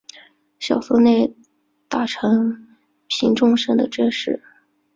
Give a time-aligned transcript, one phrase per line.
[0.57, 1.31] 小松内
[1.87, 2.69] 大臣
[3.07, 4.41] 平重盛的正室。